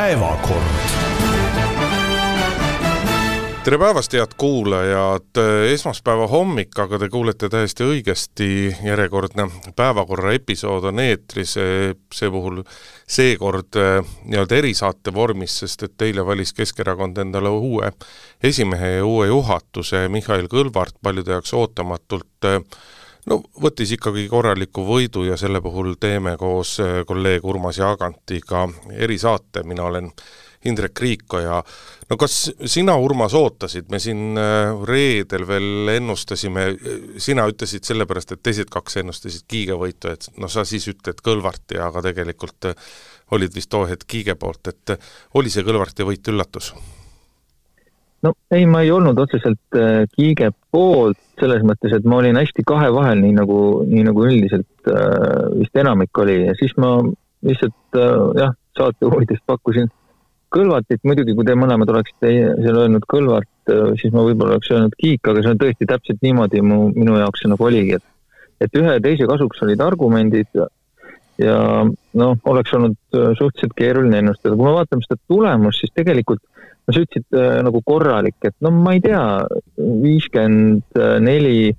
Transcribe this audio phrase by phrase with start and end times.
[0.00, 0.64] päevakord.
[3.64, 8.46] Tere päevast, head kuulajad, esmaspäeva hommik, aga te kuulete täiesti õigesti,
[8.86, 9.44] järjekordne
[9.76, 11.52] päevakorra episood on eetris,
[12.16, 12.62] see puhul
[13.04, 17.92] seekord eh, nii-öelda erisaate vormis, sest et eile valis Keskerakond endale uue
[18.40, 22.62] esimehe ja uue juhatuse, Mihhail Kõlvart paljude jaoks ootamatult äh,
[23.26, 29.64] no võttis ikkagi korraliku võidu ja selle puhul teeme koos äh, kolleeg Urmas Jaagantiga erisaate,
[29.64, 30.12] mina olen
[30.64, 31.62] Indrek Riiko ja
[32.10, 32.34] no kas
[32.68, 36.66] sina, Urmas, ootasid, me siin äh, reedel veel ennustasime,
[37.20, 41.80] sina ütlesid sellepärast, et teised kaks ennustasid Kiige võitu, et noh, sa siis ütled Kõlvarti,
[41.80, 42.88] aga tegelikult äh,
[43.36, 44.96] olid vist too hetk Kiige poolt, et
[45.40, 46.74] oli see Kõlvarti võit üllatus?
[48.22, 52.64] no ei, ma ei olnud otseselt äh, Kiige poolt, selles mõttes, et ma olin hästi
[52.66, 56.42] kahe vahel, nii nagu, nii nagu üldiselt äh, vist enamik oli.
[56.48, 56.98] Ja siis ma
[57.46, 59.90] lihtsalt äh, jah, saate huvides pakkusin
[60.50, 64.96] Kõlvartit, muidugi kui te mõlemad oleksite seal öelnud Kõlvart, äh, siis ma võib-olla oleks öelnud
[64.98, 68.06] Kiik, aga see on tõesti täpselt niimoodi mu, minu jaoks see nagu oligi, et
[68.60, 70.58] et ühe ja teise kasuks olid argumendid
[71.40, 71.58] ja,
[72.20, 76.94] noh, oleks olnud äh, suhteliselt keeruline ennustada, kui me vaatame seda tulemust, siis tegelikult no
[76.94, 79.22] sa ütlesid äh, nagu korralik, et no ma ei tea,
[79.78, 81.76] viiskümmend neli äh,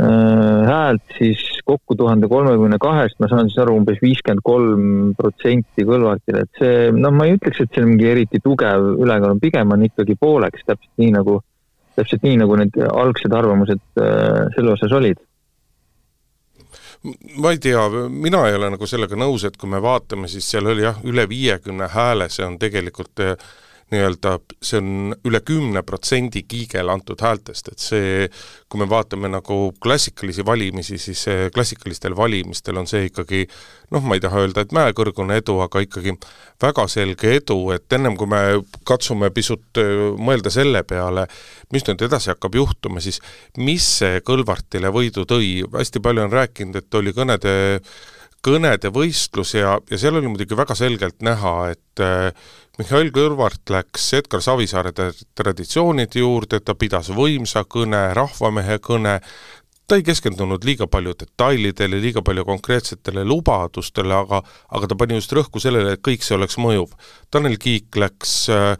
[0.00, 6.46] häält siis kokku tuhande kolmekümne kahest, ma saan siis aru, umbes viiskümmend kolm protsenti Kõlvartile,
[6.46, 9.88] et see, noh, ma ei ütleks, et see on mingi eriti tugev ülekaal, pigem on
[9.88, 11.40] ikkagi pooleks, täpselt nii nagu,
[11.98, 15.20] täpselt nii, nagu need algsed arvamused äh, selle osas olid
[17.36, 20.68] ma ei tea, mina ei ole nagu sellega nõus, et kui me vaatame, siis seal
[20.68, 23.50] oli jah, üle viiekümne hääle, see on tegelikult äh,
[23.90, 28.28] nii-öelda see on üle kümne protsendi Kiigele antud häältest, et see,
[28.70, 31.24] kui me vaatame nagu klassikalisi valimisi, siis
[31.54, 33.44] klassikalistel valimistel on see ikkagi
[33.90, 36.14] noh, ma ei taha öelda, et mäekõrgune edu, aga ikkagi
[36.62, 38.42] väga selge edu, et ennem kui me
[38.86, 39.80] katsume pisut
[40.20, 41.26] mõelda selle peale,
[41.74, 43.20] mis nüüd edasi hakkab juhtuma, siis
[43.58, 47.54] mis see Kõlvartile võidu tõi, hästi palju on rääkinud, et oli kõnede
[48.44, 52.30] kõnede võistlus ja, ja seal oli muidugi väga selgelt näha, et äh,
[52.80, 54.92] Mihhail Kõlvart läks Edgar Savisaare
[55.36, 59.18] traditsioonide juurde, ta pidas võimsa kõne, rahvamehe kõne,
[59.90, 64.40] ta ei keskendunud liiga palju detailidele, liiga palju konkreetsetele lubadustele, aga
[64.70, 66.94] aga ta pani just rõhku sellele, et kõik see oleks mõjuv.
[67.30, 68.76] Tanel Kiik läks äh,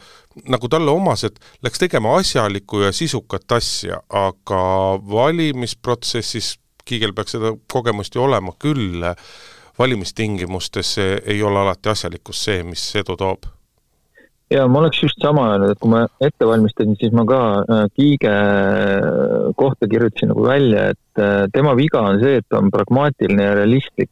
[0.48, 4.62] nagu talle omased, läks tegema asjalikku ja sisukat asja, aga
[5.10, 6.54] valimisprotsessis,
[6.90, 9.06] Kiigel peaks seda kogemust ju olema küll,
[9.78, 13.48] valimistingimustes ei ole alati asjalikkus see, mis edu toob
[14.50, 17.84] ja ma oleks just sama öelnud, et kui ma ette valmistasin, siis ma ka äh,
[17.94, 18.32] Kiige
[19.58, 23.54] kohta kirjutasin nagu välja, et äh, tema viga on see, et ta on pragmaatiline ja
[23.60, 24.10] realistlik.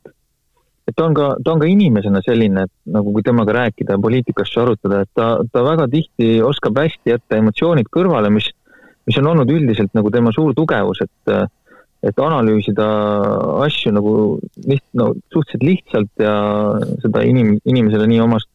[0.88, 4.00] et ta on ka, ta on ka inimesena selline, et nagu kui temaga rääkida ja
[4.00, 8.48] poliitikasse arutada, et ta, ta väga tihti oskab hästi jätta emotsioonid kõrvale, mis,
[9.04, 11.34] mis on olnud üldiselt nagu tema suur tugevus, et
[12.06, 12.86] et analüüsida
[13.64, 14.12] asju nagu
[14.68, 16.36] liht-, no suhteliselt lihtsalt ja
[17.02, 18.50] seda inim-, inimesele nii omast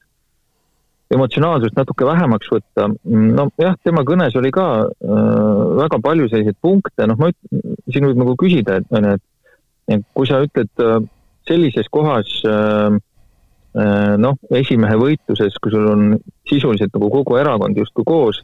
[1.13, 2.87] emotsionaalsust natuke vähemaks võtta.
[3.13, 8.07] no jah, tema kõnes oli ka äh, väga palju selliseid punkte, noh, ma üt-, siin
[8.07, 9.17] võib nagu küsida, et on ju,
[9.93, 10.95] et kui sa ütled äh,
[11.49, 12.95] sellises kohas äh,
[13.75, 16.17] äh, noh, esimehe võitluses, kui sul on
[16.49, 18.41] sisuliselt nagu kogu erakond justkui koos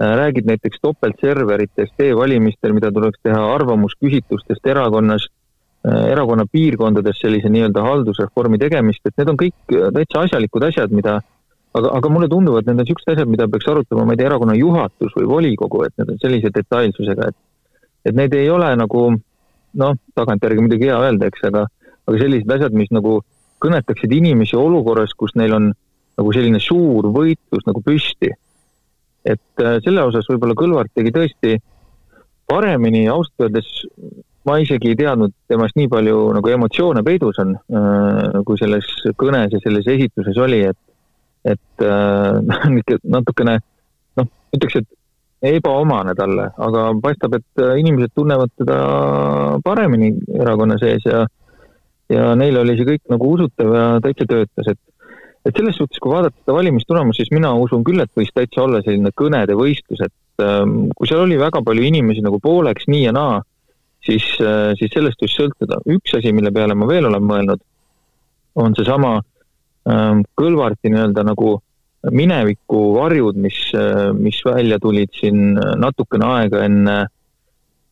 [0.00, 7.84] äh,, räägid näiteks topeltserveritest e-valimistel, mida tuleks teha arvamusküsitlustest erakonnas äh,, erakonna piirkondades sellise nii-öelda
[7.84, 11.20] haldusreformi tegemist, et need on kõik täitsa asjalikud asjad, mida
[11.74, 14.30] aga, aga mulle tundub, et need on niisugused asjad, mida peaks arutama, ma ei tea,
[14.30, 17.46] erakonna juhatus või volikogu, et need on sellise detailsusega, et
[18.08, 19.02] et need ei ole nagu
[19.76, 21.66] noh, tagantjärgi muidugi hea öelda, eks, aga
[22.08, 23.20] aga sellised asjad, mis nagu
[23.62, 25.70] kõnetaksid inimesi olukorras, kus neil on
[26.20, 28.32] nagu selline suur võitlus nagu püsti.
[29.24, 31.56] Et äh, selle osas võib-olla Kõlvart tegi tõesti
[32.50, 33.68] paremini, ausalt öeldes
[34.48, 38.86] ma isegi ei teadnud temast nii palju nagu emotsioone peidus on, äh, kui selles
[39.20, 40.78] kõnes ja selles esituses oli, et
[41.44, 43.58] et äh, natukene
[44.18, 48.78] noh, ütleks, et ebaomane talle, aga paistab, et äh, inimesed tunnevad teda
[49.64, 51.24] paremini erakonna sees ja
[52.10, 54.80] ja neil oli see kõik nagu usutav ja täitsa töötas, et
[55.46, 58.82] et selles suhtes, kui vaadata seda valimistulemust, siis mina usun küll, et võis täitsa olla
[58.84, 63.14] selline kõnede võistlus, et ähm, kui seal oli väga palju inimesi nagu pooleks nii ja
[63.16, 63.40] naa,
[64.04, 65.80] siis äh,, siis sellest võis sõltuda.
[65.96, 67.64] üks asi, mille peale ma veel olen mõelnud,
[68.60, 69.28] on seesama äh,
[69.88, 71.54] Ähm, Kõlvarti nii-öelda nagu
[72.12, 76.96] mineviku varjud, mis, äh, mis välja tulid siin natukene aega enne,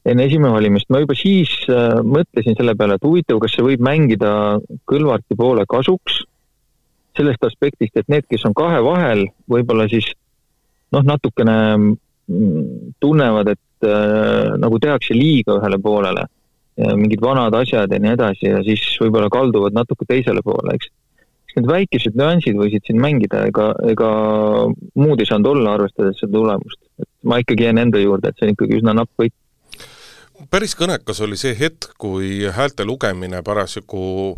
[0.09, 4.31] enne esimevalimist, ma juba siis äh, mõtlesin selle peale, et huvitav, kas see võib mängida
[4.89, 6.23] Kõlvarti poole kasuks,
[7.19, 10.09] sellest aspektist, et need, kes on kahe vahel, võib-olla siis
[10.95, 16.29] noh, natukene mm, tunnevad, et äh, nagu tehakse liiga ühele poolele,
[16.79, 20.93] mingid vanad asjad ja nii edasi ja siis võib-olla kalduvad natuke teisele poole, eks.
[21.57, 24.11] need väikesed nüansid võisid siin mängida, ega, ega
[24.95, 26.79] muud ei saanud olla, arvestades seda tulemust.
[27.03, 29.35] et ma ikkagi jään enda juurde, et see on ikkagi üsna napp võit
[30.47, 34.37] päris kõnekas oli see hetk, kui häälte lugemine parasjagu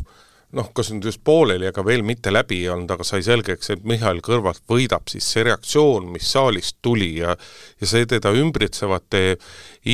[0.56, 3.85] noh, kas nüüd just pooleli, aga veel mitte läbi ei olnud, aga sai selgeks, et
[3.87, 7.37] Mihhail Kõlvart võidab, siis see reaktsioon, mis saalist tuli ja
[7.81, 9.37] ja see teda ümbritsevate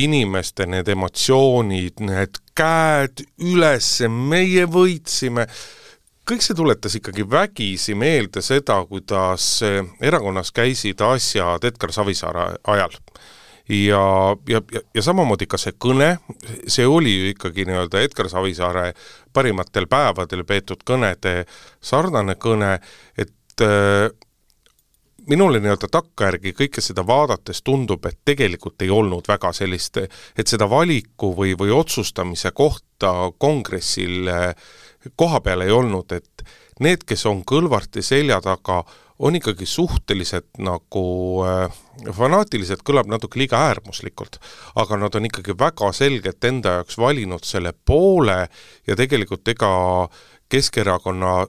[0.01, 5.45] inimeste need emotsioonid, need käed üles, meie võitsime,
[6.27, 9.61] kõik see tuletas ikkagi vägisi meelde seda, kuidas
[10.01, 12.97] erakonnas käisid asjad Edgar Savisaare ajal
[13.69, 16.17] ja, ja, ja, ja samamoodi ka see kõne,
[16.67, 18.93] see oli ju ikkagi nii-öelda Edgar Savisaare
[19.33, 21.43] parimatel päevadel peetud kõnede
[21.83, 22.77] sarnane kõne,
[23.17, 24.07] et äh,
[25.27, 30.69] minule nii-öelda takkajärgi kõike seda vaadates tundub, et tegelikult ei olnud väga sellist, et seda
[30.69, 34.71] valiku või, või otsustamise kohta kongressil äh,
[35.15, 36.47] koha peal ei olnud, et
[36.83, 38.83] need, kes on Kõlvarti selja taga,
[39.19, 41.03] on ikkagi suhteliselt nagu
[41.47, 41.77] äh,
[42.13, 44.37] fanaatilised, kõlab natuke liiga äärmuslikult,
[44.77, 48.43] aga nad on ikkagi väga selgelt enda jaoks valinud selle poole
[48.87, 49.71] ja tegelikult ega
[50.47, 51.47] Keskerakonna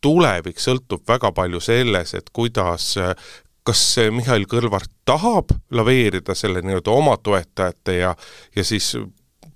[0.00, 2.94] tulevik sõltub väga palju selles, et kuidas
[3.66, 8.14] kas Mihhail Kõlvart tahab laveerida selle nii-öelda oma toetajate ja,
[8.56, 8.94] ja siis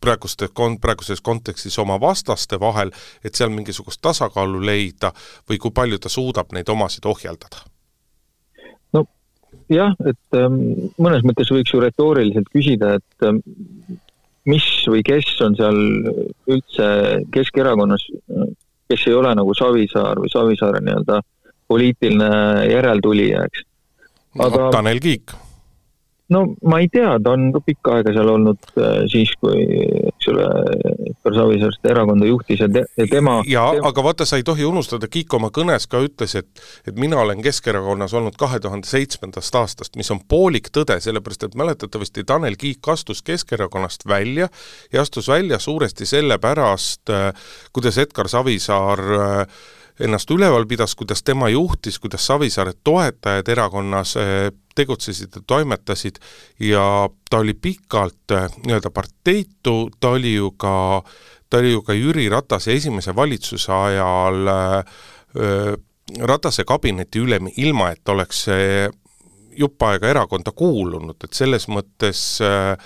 [0.07, 0.49] praeguste
[0.83, 2.93] praeguses kontekstis oma vastaste vahel,
[3.25, 5.13] et seal mingisugust tasakaalu leida
[5.51, 7.65] või kui palju ta suudab neid omasid ohjeldada?
[8.95, 9.05] no
[9.73, 10.61] jah, et ähm,
[11.03, 13.43] mõnes mõttes võiks ju retooriliselt küsida, et ähm,
[14.47, 15.81] mis või kes on seal
[16.47, 16.91] üldse
[17.35, 18.07] Keskerakonnas,
[18.87, 21.23] kes ei ole nagu Savisaar või Savisaare nii-öelda
[21.67, 23.67] poliitiline järeltulija, eks.
[24.39, 25.35] aga no, Tanel Kiik
[26.35, 29.63] no ma ei tea, ta on ka pikka aega seal olnud äh, siis, kui
[30.11, 30.47] eks ole,
[31.07, 34.47] Edgar Savisaar seda erakonda juhtis ja, te, ja tema jaa tema..., aga vaata, sa ei
[34.47, 38.91] tohi unustada, Kiik oma kõnes ka ütles, et et mina olen Keskerakonnas olnud kahe tuhande
[38.91, 44.51] seitsmendast aastast, mis on poolik tõde, sellepärast et mäletatavasti Tanel Kiik astus Keskerakonnast välja
[44.93, 49.65] ja astus välja suuresti sellepärast, äh, kuidas Edgar Savisaar äh,
[50.01, 56.21] ennast üleval pidas, kuidas tema juhtis, kuidas Savisaare toetajad erakonnas eh, tegutsesid ja toimetasid.
[56.61, 61.03] Ja ta oli pikalt eh, nii-öelda parteitu, ta oli ju ka,
[61.51, 65.75] ta oli ju ka Jüri Ratase esimese valitsuse ajal äh,
[66.21, 68.45] Ratase kabineti ülem, ilma et oleks
[69.59, 72.77] jupp aega erakonda kuulunud, et selles mõttes äh,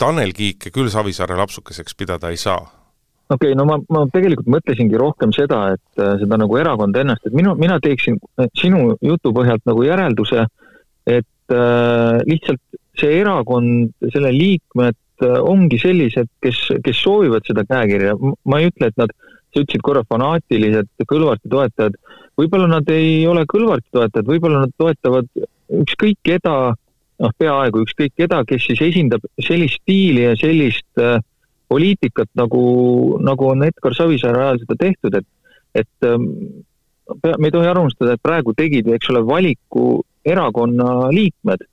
[0.00, 2.62] Tanel Kiike küll Savisaare lapsukeseks pidada ei saa
[3.28, 7.26] okei okay,, no ma, ma tegelikult mõtlesingi rohkem seda, et äh, seda nagu erakonda ennast,
[7.28, 10.46] et minu, mina teeksin äh, sinu jutu põhjalt nagu järelduse,
[11.08, 12.62] et äh, lihtsalt
[12.98, 18.90] see erakond, selle liikmed äh, ongi sellised, kes, kes soovivad seda käekirja, ma ei ütle,
[18.90, 19.14] et nad,
[19.48, 21.96] sa ütlesid korra fanaatilised Kõlvarti toetajad,
[22.38, 25.30] võib-olla nad ei ole Kõlvarti toetajad, võib-olla nad toetavad
[25.82, 26.56] ükskõik keda,
[27.22, 31.18] noh, peaaegu ükskõik keda, kes siis esindab sellist stiili ja sellist äh,
[31.68, 32.62] poliitikat, nagu,
[33.24, 35.26] nagu on Edgar Savisaare ajal seda tehtud, et,
[35.84, 36.28] et ähm,
[37.08, 39.88] me ei tohi ära unustada, et praegu tegid, eks ole, valiku
[40.28, 41.66] erakonna liikmed.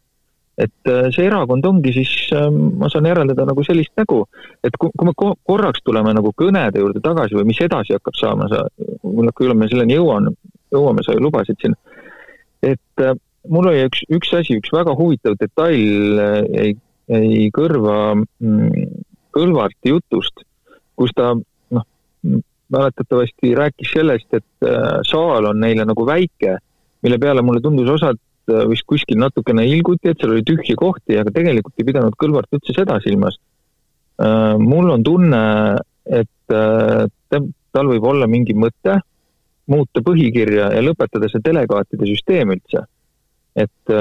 [0.56, 4.22] et äh, see erakond ongi siis, ähm, ma saan järeldada nagu sellist nägu,
[4.64, 8.48] et kui, kui me korraks tuleme nagu kõnede juurde tagasi või mis edasi hakkab saama,
[8.48, 8.62] sa,
[9.36, 10.32] küll me selleni jõuame,
[10.72, 11.76] jõuame, sa ju lubasid siin,
[12.64, 13.18] et äh,
[13.52, 16.72] mul oli üks, üks asi, üks väga huvitav detail äh, jäi,
[17.12, 18.95] jäi kõrva mm,
[19.36, 20.46] Kõlvarti jutust,
[20.96, 21.86] kus ta noh,
[22.74, 26.58] mäletatavasti rääkis sellest, et äh, saal on neile nagu väike,
[27.06, 31.20] mille peale mulle tundus osad äh, vist kuskil natukene ilguti, et seal oli tühje kohti,
[31.20, 33.38] aga tegelikult ei pidanud Kõlvart üldse seda silmas.
[34.24, 35.44] Äh, mul on tunne,
[36.06, 39.00] et tal võib olla mingi mõte
[39.74, 42.84] muuta põhikirja ja lõpetada see delegaatide süsteem üldse.
[43.56, 43.94] et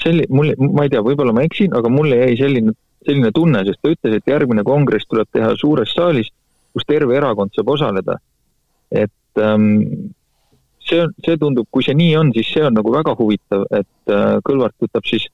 [0.00, 2.74] selli-, mul, ma ei tea, võib-olla ma eksin, aga mulle jäi selline
[3.06, 6.30] selline tunne, sest ta ütles, et järgmine kongress tuleb teha suures saalis,
[6.74, 8.18] kus terve erakond saab osaleda.
[8.94, 10.12] et ähm,
[10.84, 14.12] see on, see tundub, kui see nii on, siis see on nagu väga huvitav, et
[14.12, 15.26] äh, Kõlvart võtab siis,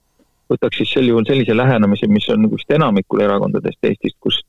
[0.51, 4.41] võtaks siis sel juhul sellise lähenemise, mis on nagu vist enamikul erakondadest Eestist, kus,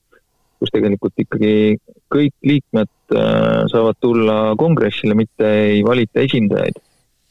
[0.62, 1.80] kus tegelikult ikkagi
[2.14, 6.80] kõik liikmed äh, saavad tulla kongressile, mitte ei valita esindajaid.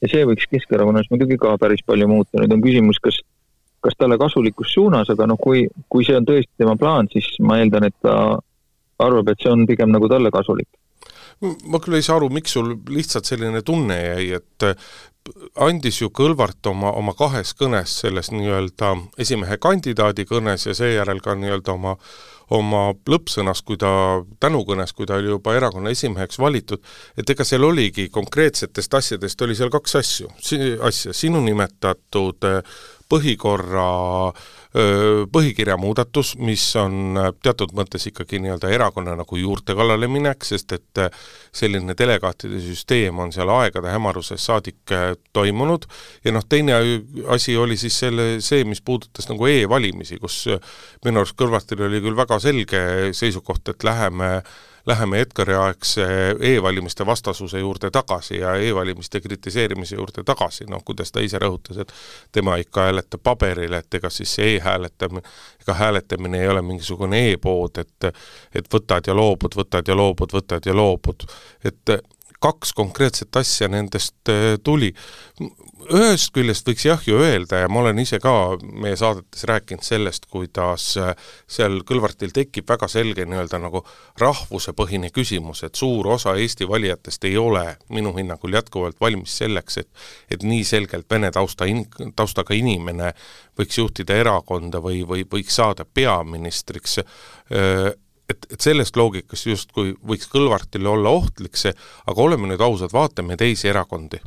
[0.00, 3.20] ja see võiks Keskerakonnas muidugi ka päris palju muuta, nüüd on küsimus, kas
[3.84, 7.60] kas talle kasulikus suunas, aga noh, kui, kui see on tõesti tema plaan, siis ma
[7.60, 8.14] eeldan, et ta
[9.00, 10.68] arvab, et see on pigem nagu talle kasulik.
[11.40, 14.66] Ma küll ei saa aru, miks sul lihtsalt selline tunne jäi, et
[15.64, 21.36] andis ju Kõlvart oma, oma kahes kõnes, selles nii-öelda esimehe kandidaadi kõnes ja seejärel ka
[21.38, 21.96] nii-öelda oma
[22.50, 23.90] oma lõppsõnas, kui ta,
[24.42, 26.82] tänukõnes, kui ta oli juba erakonna esimeheks valitud,
[27.18, 30.30] et ega seal oligi konkreetsetest asjadest, oli seal kaks asju,
[30.86, 32.50] asja, sinu nimetatud
[33.10, 33.86] põhikorra
[35.34, 41.00] põhikirja muudatus, mis on teatud mõttes ikkagi nii-öelda erakonna nagu juurte kallale minek, sest et
[41.50, 44.94] selline delegaatide süsteem on seal aegade hämarusest saadik
[45.34, 45.88] toimunud.
[46.22, 46.78] Ja noh, teine
[47.34, 50.44] asi oli siis selle, see, mis puudutas nagu e-valimisi, kus
[51.02, 52.84] minu arust Kõlvartil oli küll väga selge
[53.18, 56.06] seisukoht, et läheme äh, läheme Edgari aegse
[56.40, 61.92] e-valimiste vastasuse juurde tagasi ja e-valimiste kritiseerimise juurde tagasi, noh kuidas ta ise rõhutas, et
[62.32, 65.22] tema ikka hääletab paberil, et ega siis see e-hääletamine,
[65.62, 68.10] ega hääletamine ei ole mingisugune e-pood, et
[68.54, 71.26] et võtad ja loobud, võtad ja loobud, võtad ja loobud,
[71.64, 72.00] et
[72.40, 74.94] kaks konkreetset asja nendest äh, tuli.
[75.88, 80.26] Ühest küljest võiks jah ju öelda ja ma olen ise ka meie saadetes rääkinud sellest,
[80.30, 81.14] kuidas äh,
[81.50, 83.82] seal Kõlvartil tekib väga selge nii-öelda nagu
[84.20, 89.88] rahvusepõhine küsimus, et suur osa Eesti valijatest ei ole minu hinnangul jätkuvalt valmis selleks, et
[90.30, 93.14] et nii selgelt vene tausta in-, taustaga inimene
[93.58, 97.90] võiks juhtida erakonda või, või võiks saada peaministriks, äh,
[98.30, 101.72] et, et sellest loogikast justkui võiks Kõlvartile olla ohtlik see,
[102.06, 104.20] aga oleme nüüd ausad, vaatame teisi erakondi.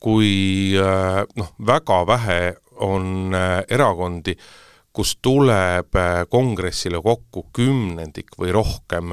[0.00, 2.40] Kui äh, noh, väga vähe
[2.84, 4.36] on äh, erakondi,
[4.92, 9.12] kus tuleb äh, kongressile kokku kümnendik või rohkem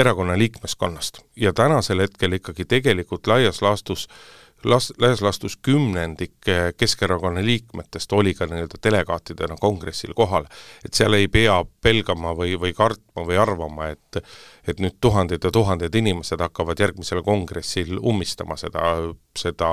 [0.00, 1.20] erakonna liikmeskonnast.
[1.36, 8.12] Ja tänasel hetkel ikkagi tegelikult laias laastus äh, las-, laias laastus kümnendik eh, Keskerakonna liikmetest
[8.12, 10.44] oli ka nii-öelda delegaatidena kongressil kohal.
[10.84, 14.22] et seal ei pea pelgama või, või kartma või arvama, et
[14.68, 18.94] et nüüd tuhanded ja tuhanded inimesed hakkavad järgmisel kongressil ummistama seda,
[19.38, 19.70] seda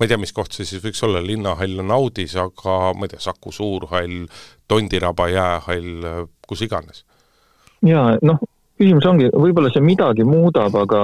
[0.00, 3.14] ma ei tea, mis koht see siis võiks olla, linnahall on Audis, aga ma ei
[3.14, 4.26] tea, Saku Suurhall,
[4.68, 6.06] Tondiraba jäähall,
[6.48, 7.04] kus iganes.
[7.84, 8.40] jaa, noh,
[8.80, 11.00] küsimus ongi, võib-olla see midagi muudab, aga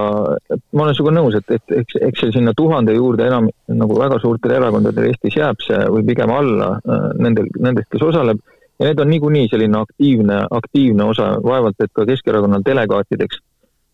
[0.73, 4.19] ma olen sinuga nõus, et, et eks, eks see sinna tuhande juurde enam nagu väga
[4.23, 8.41] suurtel erakondadel Eestis jääb see või pigem alla äh, nendel, nendest, kes osaleb.
[8.81, 13.43] ja need on niikuinii selline aktiivne, aktiivne osa, vaevalt et ka Keskerakonna delegaatideks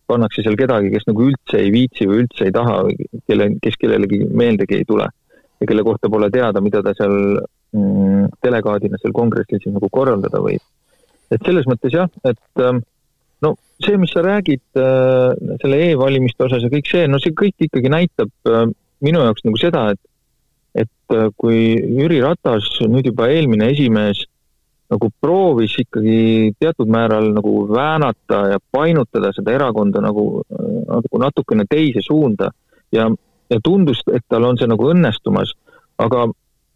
[0.07, 3.77] pannakse seal kedagi, kes nagu üldse ei viitsi või üldse ei taha või kelle, kes
[3.79, 5.09] kellelegi meeldegi ei tule.
[5.59, 7.13] ja kelle kohta pole teada, mida ta seal
[7.75, 10.63] mm, delegaadina seal kongressil siis nagu korraldada võib.
[11.31, 12.83] et selles mõttes jah, et ähm,
[13.43, 17.67] no see, mis sa räägid äh, selle e-valimiste osas ja kõik see, no see kõik
[17.67, 18.65] ikkagi näitab äh,
[19.03, 20.01] minu jaoks nagu seda, et
[20.73, 24.23] et äh, kui Jüri Ratas, nüüd juba eelmine esimees,
[24.93, 32.03] nagu proovis ikkagi teatud määral nagu väänata ja painutada seda erakonda nagu, nagu natukene teise
[32.05, 32.51] suunda
[32.93, 33.07] ja,
[33.49, 35.53] ja tundus, et tal on see nagu õnnestumas,
[36.01, 36.27] aga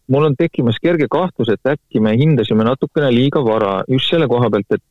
[0.08, 4.50] mul on tekkimas kerge kahtlus, et äkki me hindasime natukene liiga vara just selle koha
[4.50, 4.84] pealt, et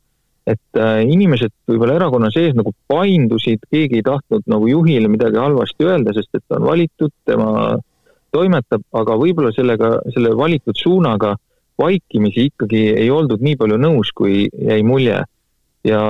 [0.47, 5.87] et äh, inimesed võib-olla erakonna sees nagu paindusid, keegi ei tahtnud nagu juhile midagi halvasti
[5.87, 7.75] öelda, sest et ta on valitud, tema
[8.35, 11.35] toimetab, aga võib-olla sellega, selle valitud suunaga
[11.77, 15.23] vaikimisi ikkagi ei oldud nii palju nõus, kui jäi mulje.
[15.87, 16.01] ja,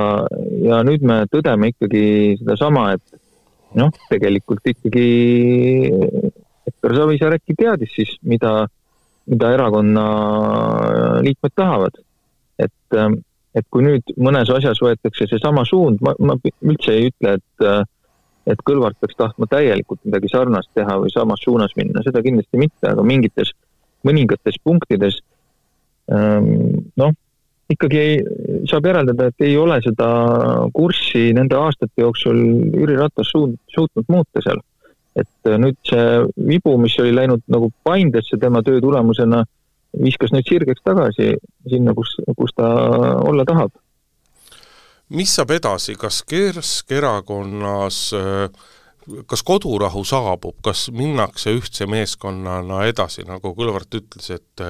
[0.63, 3.19] ja nüüd me tõdeme ikkagi sedasama, et
[3.77, 5.07] noh, tegelikult ikkagi
[6.67, 8.67] Edgar Savisaar äkki teadis siis, mida,
[9.29, 10.05] mida erakonna
[11.25, 11.99] liikmed tahavad.
[12.57, 13.19] et ähm,
[13.57, 17.69] et kui nüüd mõnes asjas võetakse seesama suund, ma, ma üldse ei ütle, et
[18.47, 22.85] et Kõlvart peaks tahtma täielikult midagi sarnast teha või samas suunas minna, seda kindlasti mitte,
[22.87, 23.51] aga mingites,
[24.07, 25.17] mõningates punktides
[26.15, 27.11] ähm, noh,
[27.71, 28.15] ikkagi ei,
[28.71, 30.07] saab järeldada, et ei ole seda
[30.75, 32.39] kurssi nende aastate jooksul
[32.71, 34.63] Jüri Ratas suund, suutnud muuta seal.
[35.17, 36.01] et nüüd see
[36.45, 39.39] vibu, mis oli läinud nagu Paindesse tema töö tulemusena
[40.03, 41.33] viskas nüüd sirgeks tagasi
[41.69, 42.67] sinna, kus, kus ta
[43.25, 43.71] olla tahab.
[45.09, 48.01] mis saab edasi, kas Keskerakonnas
[49.27, 54.63] kas kodurahu saabub, kas minnakse ühtse meeskonnana edasi, nagu Kõlvart ütles, et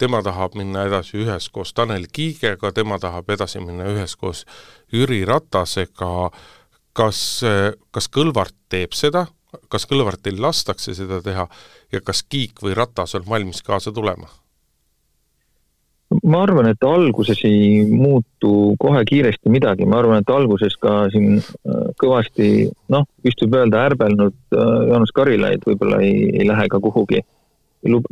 [0.00, 4.44] tema tahab minna edasi üheskoos Tanel Kiigega, tema tahab edasi minna üheskoos
[4.92, 6.30] Jüri Ratasega,
[6.96, 7.20] kas,
[7.92, 9.26] kas Kõlvart teeb seda,
[9.68, 11.46] kas Kõlvartil lastakse seda teha?
[11.92, 14.30] Ja kas Kiik või Ratas on valmis kaasa tulema?
[16.22, 21.38] Ma arvan, et alguses ei muutu kohe kiiresti midagi, ma arvan, et alguses ka siin
[21.40, 22.48] äh, kõvasti
[22.92, 27.22] noh, vist võib öelda ärbelnud äh, Jaanus Karilaid võib-olla ei, ei lähe ka kuhugi.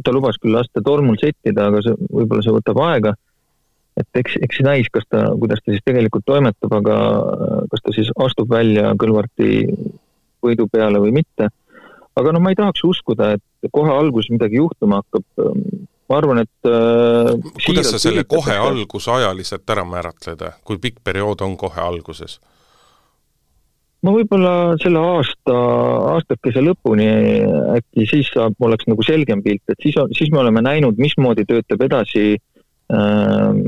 [0.04, 3.14] ta lubas küll lasta tolmul settida, aga see, võib-olla see võtab aega.
[3.96, 6.96] et eks, eks näis, kas ta, kuidas ta siis tegelikult toimetab, aga
[7.70, 9.66] kas ta siis astub välja Kõlvarti
[10.42, 11.52] võidu peale või mitte.
[12.18, 15.26] Aga noh, ma ei tahaks uskuda, et kohe alguses midagi juhtuma hakkab.
[16.10, 17.30] ma arvan, et äh,
[17.64, 22.40] kuidas sa selle kohe alguse ajaliselt ära määratled, kui pikk periood on kohe alguses?
[24.02, 25.54] no võib-olla selle aasta,
[26.16, 27.06] aastakese lõpuni
[27.78, 31.86] äkki siis saab, oleks nagu selgem pilt, et siis, siis me oleme näinud, mismoodi töötab
[31.86, 33.62] edasi äh,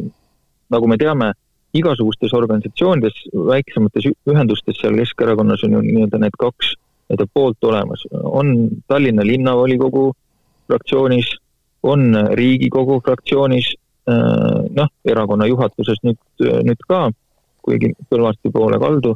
[0.75, 1.33] nagu me teame,
[1.75, 6.75] igasugustes organisatsioonides, väiksemates ühendustes seal Keskerakonnas on ju nii-öelda need kaks
[7.05, 10.13] nii-öelda poolt olemas, on Tallinna linnavolikogu
[10.67, 11.35] fraktsioonis,
[11.83, 13.75] on Riigikogu fraktsioonis,
[14.09, 17.11] äh, noh, erakonna juhatuses nüüd, nüüd ka,
[17.65, 19.15] kuigi Kõlvarti poole kaldu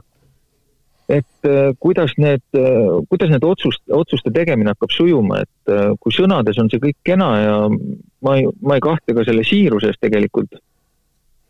[1.08, 6.58] et äh, kuidas need, äh, kuidas need otsust, otsuste tegemine hakkab sujuma, et kui sõnades
[6.60, 10.60] on see kõik kena ja ma ei, ma ei kahtle ka selle siiruses tegelikult.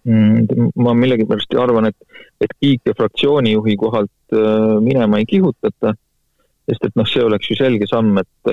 [0.08, 4.36] Mm, ma millegipärast arvan, et, et Kiike fraktsioonijuhi kohalt
[4.84, 5.92] minema ei kihutata,
[6.68, 8.52] sest et noh, see oleks ju selge samm, et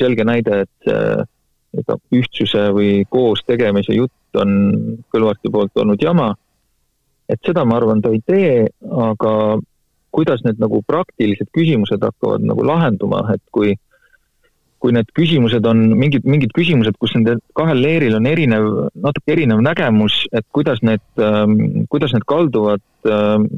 [0.00, 0.90] selge näide, et
[1.76, 4.50] ega ühtsuse või koos tegemise jutt on
[5.12, 6.34] Kõlvarti poolt olnud jama.
[7.28, 9.30] et seda ma arvan, ta ei tee, aga
[10.14, 13.74] kuidas need nagu praktilised küsimused hakkavad nagu lahenduma, et kui
[14.78, 18.66] kui need küsimused on mingid, mingid küsimused, kus nende kahel leeril on erinev,
[19.02, 23.48] natuke erinev nägemus, et kuidas need ähm,, kuidas need kalduvad ähm,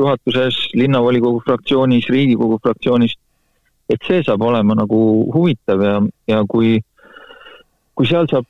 [0.00, 3.16] juhatuses, linnavolikogu fraktsioonis, Riigikogu fraktsioonis,
[3.90, 5.00] et see saab olema nagu
[5.34, 5.98] huvitav ja,
[6.30, 6.78] ja kui,
[7.98, 8.48] kui seal saab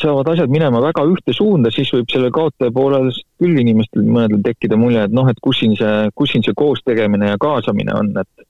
[0.00, 3.10] saavad asjad minema väga ühte suunda, siis võib sellel kaotaja poolel
[3.40, 6.82] küll inimestel mõnedel tekkida mulje, et noh, et kus siin see, kus siin see koos
[6.86, 8.48] tegemine ja kaasamine on, et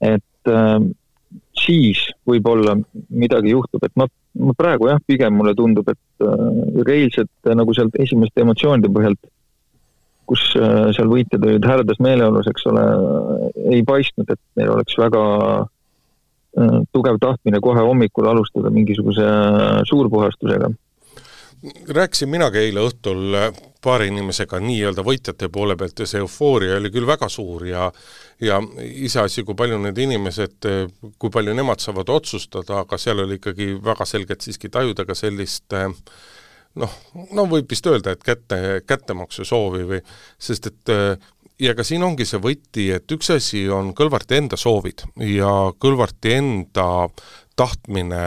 [0.00, 0.78] et äh,
[1.60, 2.78] siis võib-olla
[3.12, 4.08] midagi juhtub, et ma,
[4.40, 9.20] ma praegu jah, pigem mulle tundub, et äh, eilsed nagu sealt esimeste emotsioonide põhjalt,
[10.30, 12.86] kus äh, seal võitjad olid hääldas meeleolus, eks ole,
[13.74, 15.68] ei paistnud, et neil oleks väga äh,
[16.58, 20.70] Äh, tugev tahtmine kohe hommikul alustada mingisuguse äh, suurpuhastusega.
[21.88, 23.52] rääkisin minagi eile õhtul äh,
[23.84, 27.92] paari inimesega nii-öelda võitjate poole pealt ja see eufooria oli küll väga suur ja
[28.42, 30.66] ja iseasi, kui palju need inimesed,
[31.18, 35.70] kui palju nemad saavad otsustada, aga seal oli ikkagi väga selgelt siiski tajuda ka sellist
[36.78, 36.94] noh,
[37.34, 40.00] no võib vist öelda, et kätte, kättemaksu soovi või
[40.38, 40.94] sest et
[41.60, 46.36] ja ka siin ongi see võti, et üks asi on Kõlvarti enda soovid ja Kõlvarti
[46.38, 46.86] enda
[47.58, 48.22] tahtmine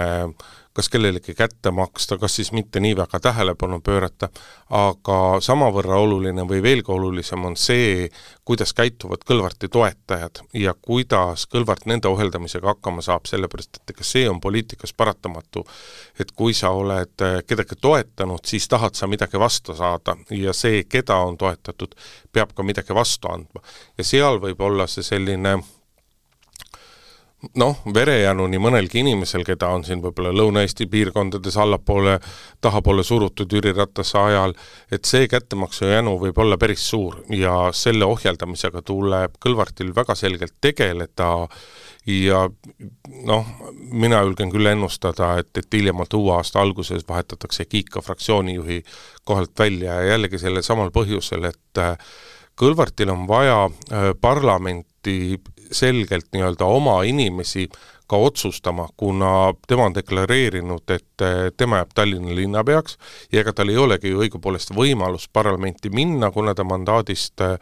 [0.74, 4.30] kas kellelegi kätte maksta, kas siis mitte nii väga tähelepanu pöörata,
[4.70, 8.10] aga samavõrra oluline või veelgi olulisem on see,
[8.46, 14.26] kuidas käituvad Kõlvarti toetajad ja kuidas Kõlvart nende ohjeldamisega hakkama saab, sellepärast et ega see
[14.30, 15.66] on poliitikas paratamatu,
[16.20, 21.22] et kui sa oled kedagi toetanud, siis tahad sa midagi vastu saada ja see, keda
[21.22, 21.96] on toetatud,
[22.34, 23.62] peab ka midagi vastu andma.
[23.98, 25.58] ja seal võib olla see selline
[27.60, 32.18] noh, verejänu nii mõnelgi inimesel, keda on siin võib-olla Lõuna-Eesti piirkondades allapoole,
[32.64, 34.56] tahapoole surutud Jüri Ratase ajal,
[34.92, 41.48] et see kättemaksujänu võib olla päris suur ja selle ohjeldamisega tuleb Kõlvartil väga selgelt tegeleda.
[42.04, 42.42] Ja
[43.24, 43.46] noh,
[43.80, 48.82] mina julgen küll ennustada, et, et hiljemalt uue aasta alguses vahetatakse Kiika fraktsioonijuhi
[49.24, 51.84] kohalt välja ja jällegi sellel samal põhjusel, et
[52.60, 54.12] Kõlvartil on vaja äh,
[55.04, 57.70] parlamenti selgelt nii-öelda oma inimesi
[58.08, 62.98] ka otsustama, kuna tema on deklareerinud, et eh, tema jääb Tallinna linnapeaks
[63.32, 67.58] ja ega tal ei olegi ju õigupoolest võimalust parlamenti minna, kuna ta mandaadist eh,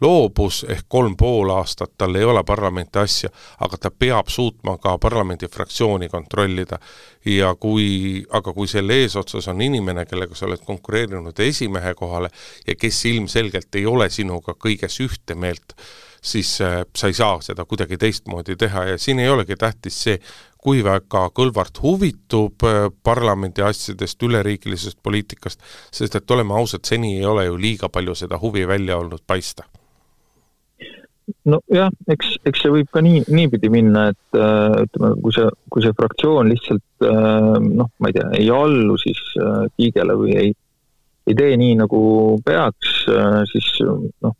[0.00, 4.98] loobus, ehk kolm pool aastat tal ei ole parlamenti asja, aga ta peab suutma ka
[4.98, 6.78] parlamendifraktsiooni kontrollida.
[7.24, 12.30] ja kui, aga kui selle eesotsas on inimene, kellega sa oled konkureerinud esimehe kohale
[12.66, 15.76] ja kes ilmselgelt ei ole sinuga kõiges ühte meelt,
[16.22, 20.18] siis äh, sa ei saa seda kuidagi teistmoodi teha ja siin ei olegi tähtis see,
[20.62, 27.26] kui väga Kõlvart huvitub äh, parlamendi asjadest, üleriigilisest poliitikast, sest et oleme ausad, seni ei
[27.26, 29.66] ole ju liiga palju seda huvi välja olnud paista.
[31.46, 35.82] Nojah, eks, eks see võib ka nii, niipidi minna, et äh, ütleme, kui see, kui
[35.82, 39.18] see fraktsioon lihtsalt noh, ma ei tea, ei allu siis
[39.74, 40.52] Kiigele või ei,
[41.26, 42.02] ei tee nii, nagu
[42.46, 42.92] peaks,
[43.50, 44.36] siis noh,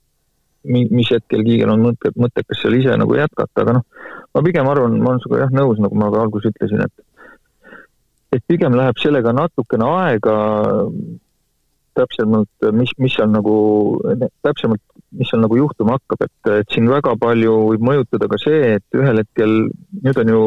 [0.65, 3.87] mis hetkel Kiigel on mõte, mõttekas seal ise nagu jätkata, aga noh,
[4.35, 7.09] ma pigem arvan, ma olen sinuga jah nõus, nagu ma ka alguses ütlesin, et
[8.33, 10.37] et pigem läheb sellega natukene aega,
[11.99, 13.57] täpsemalt, mis, mis seal nagu,
[14.45, 14.81] täpsemalt,
[15.19, 18.97] mis seal nagu juhtuma hakkab, et, et siin väga palju võib mõjutada ka see, et
[18.97, 19.59] ühel hetkel,
[20.05, 20.47] nüüd on ju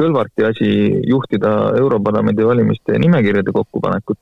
[0.00, 0.66] Kõlvarti asi
[1.10, 4.20] juhtida Europarlamendi valimiste nimekirjade kokkupanekut.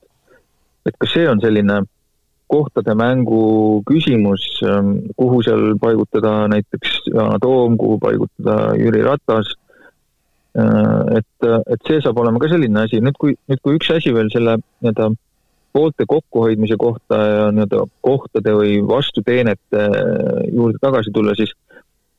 [0.89, 1.75] Et kas see on selline
[2.49, 4.45] kohtade mängu küsimus,
[5.17, 9.53] kuhu seal paigutada näiteks Yana Toom, kuhu paigutada Jüri Ratas
[10.57, 14.31] et, et see saab olema ka selline asi, nüüd kui, nüüd kui üks asi veel
[14.33, 15.09] selle nii-öelda
[15.75, 19.83] poolte kokkuhoidmise kohta ja nii-öelda kohtade või vastuteenete
[20.49, 21.53] juurde tagasi tulla, siis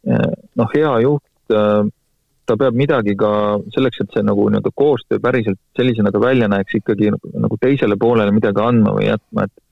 [0.06, 3.32] noh, hea juht, ta peab midagi ka
[3.74, 8.34] selleks, et see nagu nii-öelda koostöö päriselt sellisena ka välja näeks, ikkagi nagu teisele poolele
[8.34, 9.66] midagi andma või jätma, et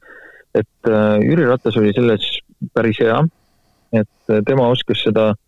[0.58, 0.90] et
[1.22, 2.24] Jüri Ratas oli selles
[2.74, 3.18] päris hea,
[3.94, 5.38] et tema oskas seda äh,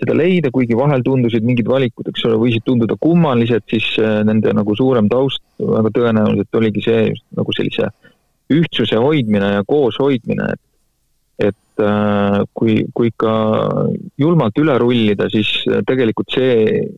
[0.00, 4.52] seda leida, kuigi vahel tundusid mingid valikud, eks ole, võisid tunduda kummalised, siis äh, nende
[4.56, 7.90] nagu suurem taust väga tõenäoliselt oligi see just nagu sellise
[8.52, 10.62] ühtsuse hoidmine ja koos hoidmine, et
[11.44, 13.30] et äh, kui, kui ikka
[14.22, 15.48] julmalt üle rullida, siis
[15.88, 16.52] tegelikult see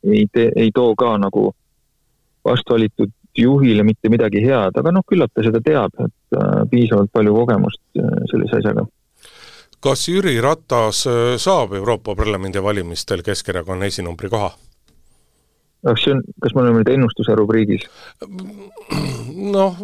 [0.04, 1.48] ei tee, ei too ka nagu
[2.44, 7.34] vastvalitud juhile mitte midagi head, aga noh, küllap ta seda teab, et äh, piisavalt palju
[7.36, 7.82] kogemust
[8.30, 8.86] sellise asjaga
[9.86, 14.50] kas Jüri Ratas äh, saab Euroopa Parlamendi valimistel Keskerakonna esinumbri koha?
[15.86, 17.84] kas see on, kas me oleme nüüd ennustuse rubriigis?
[19.56, 19.76] noh,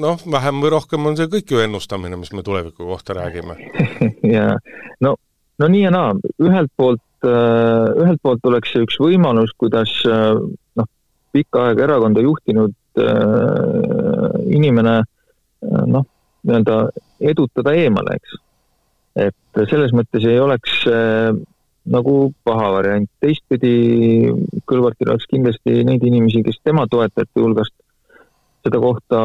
[0.00, 3.58] noh, vähem või rohkem on see kõik ju ennustamine, mis me tuleviku kohta räägime
[4.34, 4.54] jaa,
[5.04, 5.16] no,
[5.60, 10.38] no nii ja naa, ühelt poolt, äh, ühelt poolt oleks see üks võimalus, kuidas äh,
[11.32, 15.00] pikka aega erakonda juhtinud äh, inimene
[15.62, 16.06] noh,
[16.42, 16.76] nii-öelda
[17.32, 18.38] edutada eemale, eks.
[19.22, 21.30] Et selles mõttes ei oleks äh,
[21.92, 22.16] nagu
[22.46, 24.30] paha variant, teistpidi
[24.68, 27.74] Kõlvartil oleks kindlasti neid inimesi, kes tema toetajate hulgast
[28.62, 29.22] seda kohta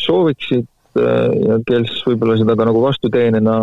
[0.00, 0.66] sooviksid
[0.98, 3.56] äh, ja kes võib-olla seda ka nagu vastuteenena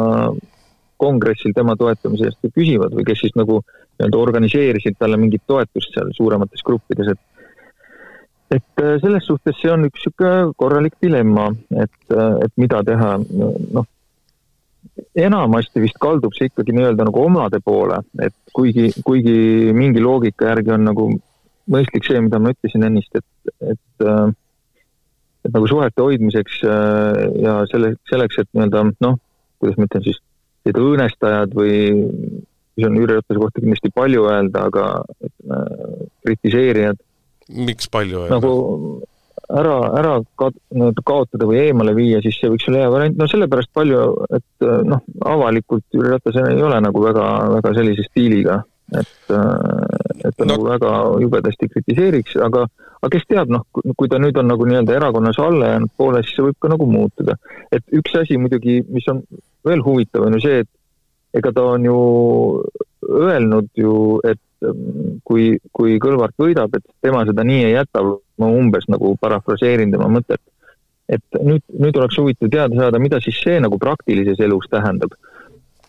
[1.01, 6.13] kongressil tema toetamise eest küsivad või kes siis nagu nii-öelda organiseerisid talle mingit toetust seal
[6.15, 7.34] suuremates gruppides, et
[8.53, 13.15] et äh, selles suhtes see on üks niisugune korralik dilemma, et, äh, et mida teha,
[13.77, 13.87] noh,
[15.15, 20.75] enamasti vist kaldub see ikkagi nii-öelda nagu omade poole, et kuigi, kuigi mingi loogika järgi
[20.75, 21.09] on nagu
[21.71, 24.27] mõistlik see, mida ma ütlesin ennist, et, et äh,
[25.45, 29.19] et nagu suhete hoidmiseks ja selle, selleks, et nii-öelda noh,
[29.61, 30.17] kuidas ma ütlen siis,
[30.65, 31.75] need õõnestajad või
[32.75, 34.87] mis on Jüri Ratase kohta kindlasti palju öelda, aga
[35.27, 35.59] ütleme,
[36.25, 36.99] kritiseerijad.
[37.49, 38.53] Miks palju nagu
[39.49, 40.49] ära, ära ka,
[41.05, 44.05] kaotada või eemale viia, siis see võiks olla hea variant, no sellepärast palju,
[44.35, 45.03] et noh,
[45.33, 47.27] avalikult Jüri Ratas ei ole nagu väga,
[47.57, 48.61] väga sellise stiiliga,
[48.97, 50.51] et, et ta no.
[50.53, 52.65] nagu väga jubedasti kritiseeriks, aga,
[52.99, 53.65] aga kes teab, noh,
[53.97, 56.89] kui ta nüüd on nagu nii-öelda erakonnas alla jäänud poole, siis see võib ka nagu
[56.89, 57.37] muutuda.
[57.71, 59.21] et üks asi muidugi, mis on
[59.65, 60.71] veel huvitav, on ju see, et
[61.37, 61.99] ega ta on ju
[63.09, 64.41] öelnud ju, et
[65.27, 68.03] kui, kui Kõlvart võidab, et tema seda nii ei jäta,
[68.41, 70.41] ma umbes nagu parafraseerin tema mõtet.
[71.05, 75.11] et nüüd, nüüd oleks huvitav teada saada, mida siis see nagu praktilises elus tähendab.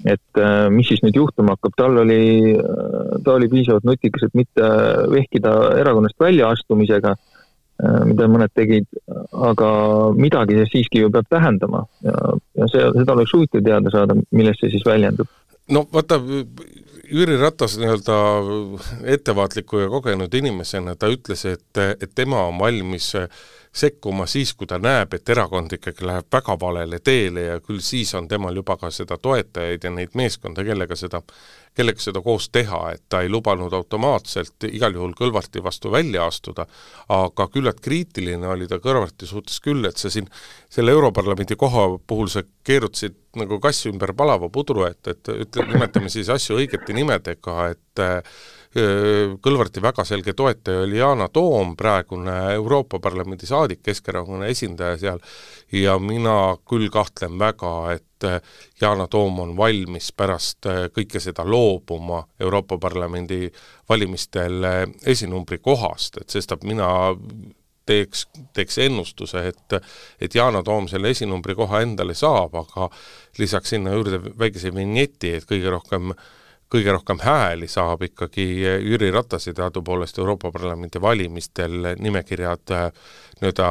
[0.05, 4.35] et äh, mis siis nüüd juhtuma hakkab, tal oli, äh, ta oli piisavalt nutikas, et
[4.37, 4.67] mitte
[5.09, 8.85] vehkida erakonnast väljaastumisega, äh, mida mõned tegid,
[9.33, 9.71] aga
[10.19, 14.61] midagi see siiski ju peab tähendama ja, ja see, seda oleks huvitav teada saada, millest
[14.61, 15.33] see siis väljendub.
[15.73, 16.21] no vaata,
[17.11, 18.16] Jüri Ratas nii-öelda
[19.14, 23.12] ettevaatliku ja kogenud inimesena, ta ütles, et, et tema on valmis
[23.77, 28.15] sekkuma siis, kui ta näeb, et erakond ikkagi läheb väga valele teele ja küll siis
[28.17, 31.21] on temal juba ka seda toetajaid ja neid meeskonda, kellega seda,
[31.77, 36.67] kellega seda koos teha, et ta ei lubanud automaatselt igal juhul Kõlvarti vastu välja astuda,
[37.12, 40.31] aga küllalt kriitiline oli ta Kõlvarti suhtes küll, et sa siin
[40.73, 46.09] selle Europarlamendi koha puhul sa keerutasid nagu kass ümber palava pudru, et, et ütle, nimetame
[46.12, 48.07] siis asju õigete nimedega, et
[48.77, 55.21] Kõlvarti väga selge toetaja oli Yana Toom, praegune Euroopa Parlamendi saadik, Keskerakonna esindaja seal,
[55.73, 58.29] ja mina küll kahtlen väga, et
[58.83, 63.47] Yana Toom on valmis pärast kõike seda loobuma Euroopa Parlamendi
[63.89, 64.69] valimistel
[65.07, 66.89] esinumbri kohast, et sestap mina
[67.89, 69.81] teeks, teeks ennustuse, et
[70.21, 72.91] et Yana Toom selle esinumbri koha endale saab, aga
[73.39, 76.27] lisaks sinna juurde väikese vinjeti, et kõige rohkem äh,
[76.73, 82.91] kõige rohkem hääli saab ikkagi Jüri Ratase teadupoolest Euroopa Parlamendi valimistel nimekirjad äh,
[83.41, 83.71] nii-öelda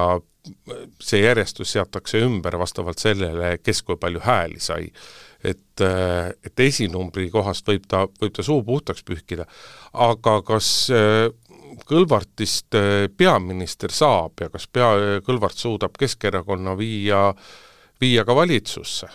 [1.02, 4.92] see järjestus seatakse ümber vastavalt sellele, kes kui palju hääli sai.
[5.46, 5.82] et,
[6.46, 9.46] et esinumbri kohast võib ta, võib ta suu puhtaks pühkida,
[9.94, 10.70] aga kas
[11.86, 12.78] Kõlvartist
[13.18, 17.28] peaminister saab ja kas pea, Kõlvart suudab Keskerakonna viia,
[18.02, 19.10] viia ka valitsusse?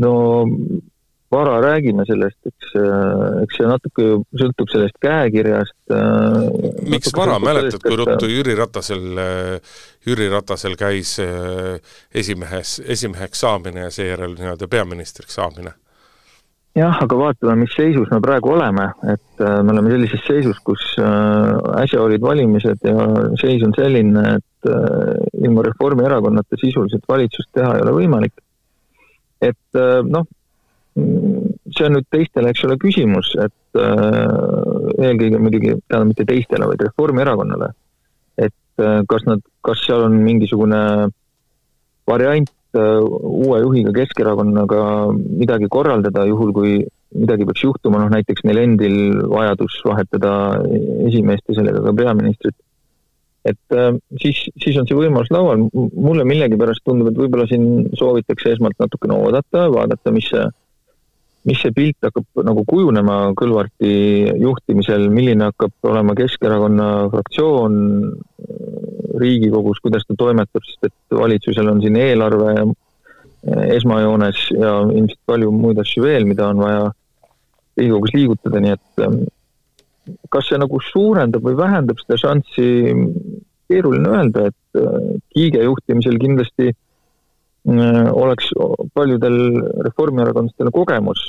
[0.00, 0.12] no
[1.30, 4.08] vara räägime sellest, eks, äh, eks see natuke
[4.42, 5.76] sõltub sellest käekirjast.
[5.94, 6.48] Äh,
[6.90, 9.22] miks vara, mäletad, kui ruttu Jüri Ratasel,
[10.06, 11.16] Jüri Ratasel käis
[12.14, 15.76] esimehes, esimeheks saamine ja seejärel nii-öelda peaministriks saamine
[16.78, 20.84] jah, aga vaatame, mis seisus me praegu oleme, et äh, me oleme sellises seisus, kus
[21.02, 23.06] äh, äsja olid valimised ja
[23.40, 28.36] seis on selline, et äh, ilma Reformierakonnata sisuliselt valitsust teha ei ole võimalik.
[29.40, 30.26] et noh,
[30.96, 37.70] see on nüüd teistele, eks ole, küsimus, et eelkõige muidugi, tähendab mitte teistele, vaid Reformierakonnale,
[38.42, 40.80] et kas nad, kas seal on mingisugune
[42.10, 46.74] variant Äh, uue juhiga Keskerakonnaga midagi korraldada, juhul kui
[47.18, 48.94] midagi peaks juhtuma, noh näiteks neil endil
[49.32, 50.30] vajadus vahetada
[51.08, 52.54] esimeest ja sellega ka peaministrit.
[53.42, 58.52] et äh, siis, siis on see võimalus laual, mulle millegipärast tundub, et võib-olla siin soovitakse
[58.54, 60.44] esmalt natukene oodata, vaadata, mis see,
[61.48, 63.92] mis see pilt hakkab nagu kujunema Kõlvarti
[64.42, 67.78] juhtimisel, milline hakkab olema Keskerakonna fraktsioon,
[69.20, 72.54] Riigikogus, kuidas ta toimetab, sest et valitsusel on siin eelarve
[73.74, 76.86] esmajoones ja ilmselt palju muid asju veel, mida on vaja
[77.80, 79.22] Riigikogus liigutada, nii et ähm,
[80.32, 82.68] kas see nagu suurendab või vähendab seda šanssi,
[83.70, 86.78] keeruline öelda, et äh, Kiige juhtimisel kindlasti äh,
[87.66, 88.48] oleks
[88.96, 89.36] paljudel
[89.84, 91.26] reformierakondlastel kogemus,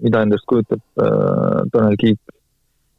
[0.00, 2.20] mida endast kujutab äh, Tanel Kiik.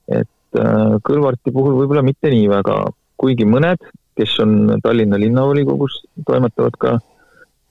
[0.07, 2.77] et Kõlvarti puhul võib-olla mitte nii väga,
[3.19, 3.81] kuigi mõned
[4.15, 6.93] kes on Tallinna linnavolikogus, toimetavad ka,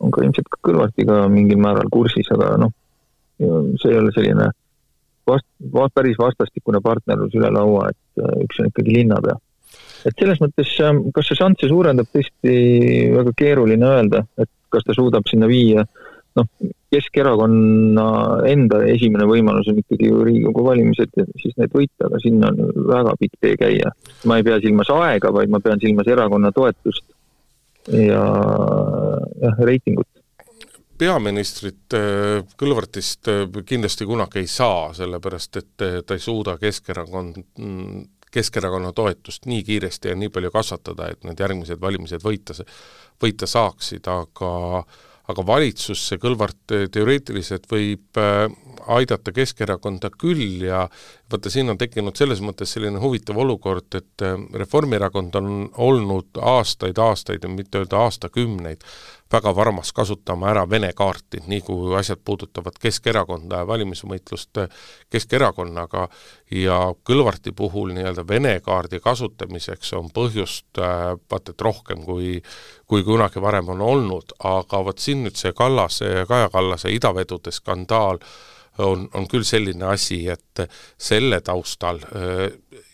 [0.00, 2.74] on ka ilmselt ka Kõlvartiga mingil määral kursis, aga noh,
[3.38, 4.50] see ei ole selline
[5.28, 9.38] vast-, päris vastastikune partnerlus üle laua, et äh, üks on ikkagi linnapea.
[10.04, 10.74] et selles mõttes,
[11.16, 12.56] kas see šansse suurendab, tõesti
[13.14, 15.86] väga keeruline öelda, et kas ta suudab sinna viia
[16.38, 16.48] noh,
[16.94, 18.06] Keskerakonna
[18.46, 22.86] enda esimene võimalus on ikkagi ju Riigikogu valimised ja siis need võita, aga sinna on
[22.90, 23.90] väga pikk tee käia.
[24.30, 27.04] ma ei pea silmas aega, vaid ma pean silmas erakonna toetust
[27.90, 28.22] ja
[29.42, 30.08] jah, reitingut
[30.98, 37.42] peaministrit äh, Kõlvartist äh, kindlasti kunagi ei saa, sellepärast et äh, ta ei suuda Keskerakond,
[38.34, 42.56] Keskerakonna toetust nii kiiresti ja nii palju kasvatada, et need järgmised valimised võita,
[43.22, 44.54] võita saaksid, aga
[45.32, 48.44] aga valitsusse Kõlvart teoreetiliselt võib äh,
[48.92, 50.84] aidata Keskerakonda küll ja
[51.32, 55.50] vaata, siin on tekkinud selles mõttes selline huvitav olukord, et äh, Reformierakond on
[55.86, 58.84] olnud aastaid-aastaid, mitte öelda aastakümneid,
[59.34, 64.62] väga varmas kasutama ära Vene kaarti, nii kui asjad puudutavad Keskerakonda ja valimisvõitlust
[65.10, 66.08] Keskerakonnaga.
[66.54, 72.40] Ja Kõlvarti puhul nii-öelda Vene kaardi kasutamiseks on põhjust äh, vaata et rohkem kui
[72.86, 78.20] kui kunagi varem on olnud, aga vot siin nüüd see Kallase, Kaja Kallase idavedude skandaal
[78.78, 80.64] on, on küll selline asi, et
[80.98, 82.00] selle taustal,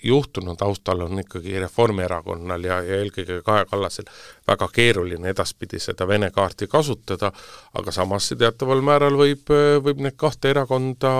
[0.04, 4.10] juhtunu taustal on ikkagi Reformierakonnal ja, ja eelkõige Kaja Kallasel
[4.48, 7.32] väga keeruline edaspidi seda Vene kaarti kasutada,
[7.78, 9.50] aga samas see teataval määral võib,
[9.84, 11.14] võib need kahte erakonda,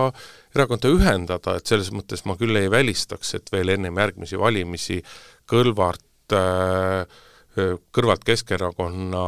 [0.55, 5.01] erakonda ühendada, et selles mõttes ma küll ei välistaks, et veel ennem järgmisi valimisi
[5.51, 6.07] Kõlvart
[7.91, 9.25] kõrvalt Keskerakonna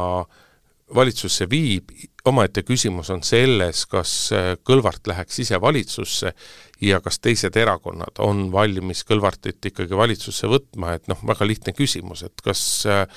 [0.95, 1.91] valitsusse viib,
[2.25, 6.33] omaette küsimus on selles, kas äh, Kõlvart läheks ise valitsusse
[6.81, 12.23] ja kas teised erakonnad on valmis Kõlvartit ikkagi valitsusse võtma, et noh, väga lihtne küsimus,
[12.27, 13.07] et kas, äh,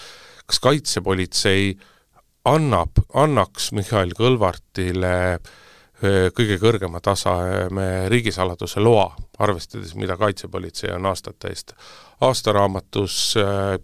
[0.46, 1.76] kas kaitsepolitsei
[2.46, 5.54] annab, annaks Mihhail Kõlvartile äh,
[6.36, 9.06] kõige kõrgema taseme riigisaladuse loa,
[9.38, 11.72] arvestades, mida Kaitsepolitsei on aastate eest
[12.20, 13.34] aastaraamatus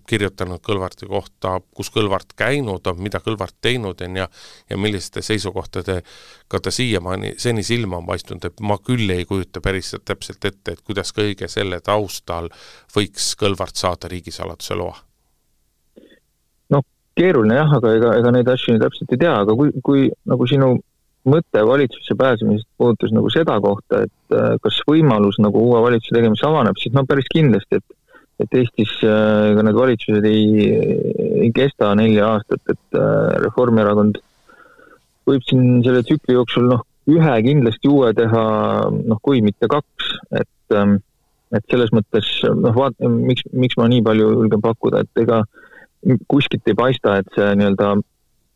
[0.09, 4.29] kirjutanud Kõlvarti kohta, kus Kõlvart käinud on, mida Kõlvart teinud on ja
[4.70, 9.94] ja milliste seisukohtadega ta siiamaani, seni silma on paistnud, et ma küll ei kujuta päris
[10.05, 12.48] täpselt ette, et kuidas kõige selle taustal
[12.96, 14.96] võiks Kõlvart saada riigisaladuse loa.
[16.70, 16.85] Noh,
[17.16, 20.79] keeruline jah, aga ega, ega neid asju täpselt ei tea, aga kui, kui nagu sinu
[21.28, 26.48] mõte valitsusse pääsemisest puudutas nagu seda kohta, et äh, kas võimalus nagu uue valitsuse tegemiseks
[26.48, 27.98] avaneb, siis no päris kindlasti, et
[28.42, 30.72] et Eestis äh, ega need valitsused ei,
[31.44, 34.18] ei kesta nelja aastat, et äh, Reformierakond
[35.28, 36.82] võib siin selle tsükli jooksul noh,
[37.12, 38.44] ühe kindlasti uue teha,
[38.90, 40.98] noh kui mitte kaks, et ähm,
[41.52, 45.42] et selles mõttes noh, vaat-, miks, miks ma nii palju julgen pakkuda, et ega
[46.30, 47.90] kuskilt ei paista, et see nii-öelda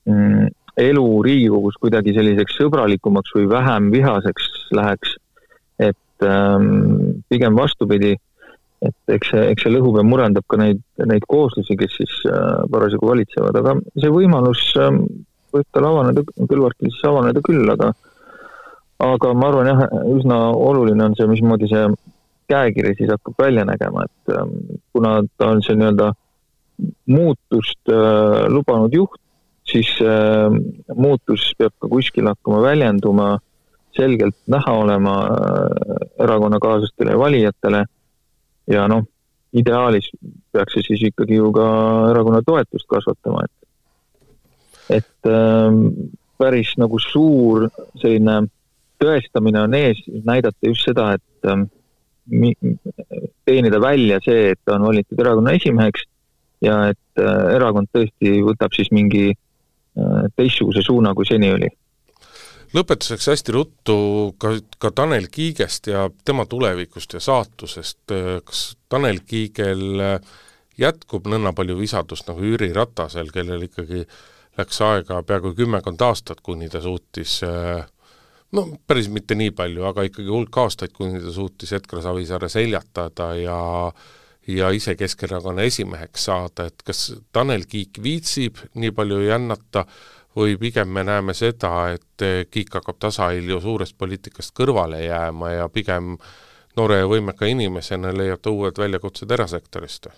[0.08, 0.46] mm,
[0.80, 5.16] elu Riigikogus kuidagi selliseks sõbralikumaks või vähem vihaseks läheks.
[5.78, 8.14] et ähm, pigem vastupidi,
[8.80, 12.64] et eks see, eks see lõhub ja murendab ka neid, neid kooslusi, kes siis äh,
[12.72, 15.02] parasjagu valitsevad, aga see võimalus ähm,
[15.52, 17.92] võib tal avaneda, Kõlvartil siis avaneda küll, aga
[19.04, 19.82] aga ma arvan jah,
[20.16, 21.84] üsna oluline on see, mismoodi see
[22.48, 24.54] käekiri siis hakkab välja nägema, et ähm,
[24.96, 26.12] kuna ta on see nii-öelda
[27.12, 29.20] muutust äh, lubanud juht,
[29.70, 30.52] siis äh,
[30.94, 33.36] muutus peab ka kuskil hakkama väljenduma,
[33.96, 37.84] selgelt näha olema äh, erakonnakaaslastele ja valijatele.
[38.70, 39.06] Ja noh,
[39.54, 40.10] ideaalis
[40.52, 41.66] peaks see siis ikkagi ju ka
[42.10, 45.78] erakonna toetust kasvatama, et et äh,
[46.38, 47.66] päris nagu suur
[47.98, 48.44] selline
[49.02, 51.64] tõestamine on ees, näidata just seda, et äh,
[53.46, 56.06] teenida välja see, et ta on valitud erakonna esimeheks
[56.64, 59.34] ja et äh, erakond tõesti võtab siis mingi
[60.36, 61.68] teistsuguse suuna, kui seni oli.
[62.76, 63.98] lõpetuseks hästi ruttu
[64.38, 68.12] ka, ka Tanel Kiigest ja tema tulevikust ja saatusest,
[68.44, 70.02] kas Tanel Kiigel
[70.78, 74.04] jätkub nõnda palju visadust nagu Jüri Ratasel, kellel ikkagi
[74.58, 77.40] läks aega peaaegu kümmekond aastat, kuni ta suutis
[78.52, 83.32] no päris mitte nii palju, aga ikkagi hulk aastaid, kuni ta suutis Edgar Savisaare seljatada
[83.40, 83.58] ja
[84.46, 89.86] ja ise Keskerakonna esimeheks saada, et kas Tanel Kiik viitsib nii palju jännata
[90.36, 96.16] või pigem me näeme seda, et Kiik hakkab tasahilju suurest poliitikast kõrvale jääma ja pigem
[96.76, 100.12] noore ja võimeka inimesena leiab ta uued väljakutsed erasektorist?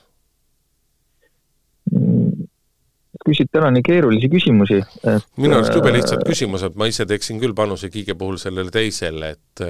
[3.28, 7.52] küsid täna nii keerulisi küsimusi, et minu arust jube lihtsad küsimused, ma ise teeksin küll
[7.56, 9.62] panuse Kiige puhul sellele teisele, et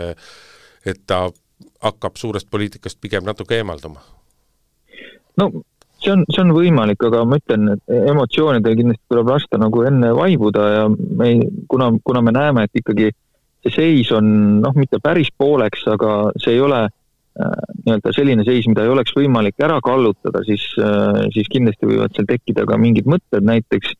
[0.86, 1.24] et ta
[1.82, 4.04] hakkab suurest poliitikast pigem natuke eemalduma?
[5.38, 5.48] No
[5.98, 10.12] see on, see on võimalik, aga ma ütlen, et emotsioonidel kindlasti tuleb lasta nagu enne
[10.14, 13.10] vaibuda ja me ei, kuna, kuna me näeme, et ikkagi
[13.66, 14.28] see seis on
[14.62, 16.86] noh, mitte päris pooleks, aga see ei ole
[17.38, 22.16] Äh, nii-öelda selline seis, mida ei oleks võimalik ära kallutada, siis, äh, siis kindlasti võivad
[22.16, 23.92] seal tekkida ka mingid mõtted, näiteks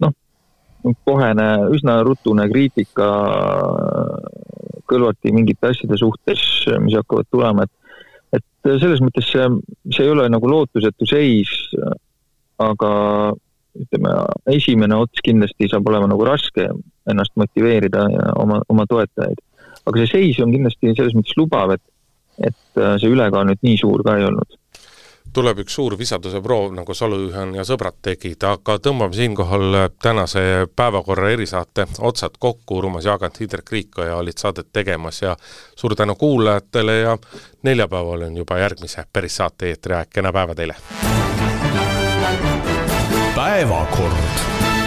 [0.00, 0.14] noh,
[1.04, 3.10] kohene, üsna rutune kriitika
[4.88, 6.40] Kõlvarti mingite asjade suhtes,
[6.84, 7.72] mis hakkavad tulema, et
[8.64, 9.46] selles mõttes see,
[9.94, 11.50] see ei ole nagu lootusetu seis,
[12.62, 12.92] aga
[13.78, 14.12] ütleme,
[14.52, 16.68] esimene ots kindlasti saab olema nagu raske
[17.10, 19.40] ennast motiveerida ja oma, oma toetajaid.
[19.86, 21.88] aga see seis on kindlasti selles mõttes lubav, et
[22.42, 24.56] et see ülekaal nüüd nii suur ka ei olnud
[25.32, 31.30] tuleb üks suur visaduse proov, nagu Saluühan ja sõbrad tegid, aga tõmbame siinkohal tänase päevakorra
[31.32, 35.36] erisaate otsad kokku, Urmas Jaagant, Hindrek Riikoja olid saadet tegemas ja
[35.76, 37.16] suur tänu kuulajatele ja
[37.62, 40.76] neljapäeval on juba järgmise päris saate eetri aeg, kena päeva teile!
[43.34, 44.81] päevakord